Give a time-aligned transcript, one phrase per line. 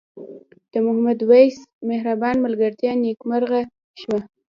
[0.71, 1.57] د محمد وېس
[1.89, 3.61] مهربان ملګرتیا نیکمرغه
[4.01, 4.19] شوه.